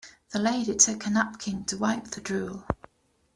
[0.31, 2.65] The old lady took her napkin to wipe the drool.